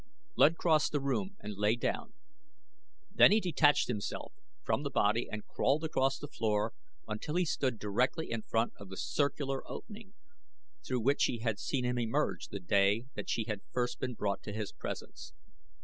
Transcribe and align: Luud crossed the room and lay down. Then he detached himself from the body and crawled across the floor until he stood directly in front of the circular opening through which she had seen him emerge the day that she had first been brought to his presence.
Luud 0.35 0.57
crossed 0.57 0.91
the 0.91 0.99
room 0.99 1.35
and 1.41 1.59
lay 1.59 1.75
down. 1.75 2.15
Then 3.11 3.31
he 3.31 3.39
detached 3.39 3.87
himself 3.87 4.33
from 4.63 4.81
the 4.81 4.89
body 4.89 5.27
and 5.31 5.45
crawled 5.45 5.83
across 5.83 6.17
the 6.17 6.27
floor 6.27 6.73
until 7.07 7.35
he 7.35 7.45
stood 7.45 7.77
directly 7.77 8.31
in 8.31 8.41
front 8.41 8.73
of 8.79 8.89
the 8.89 8.97
circular 8.97 9.61
opening 9.69 10.15
through 10.83 11.01
which 11.01 11.21
she 11.21 11.41
had 11.41 11.59
seen 11.59 11.85
him 11.85 11.99
emerge 11.99 12.47
the 12.47 12.59
day 12.59 13.05
that 13.13 13.29
she 13.29 13.43
had 13.47 13.61
first 13.71 13.99
been 13.99 14.15
brought 14.15 14.41
to 14.41 14.53
his 14.53 14.71
presence. 14.71 15.33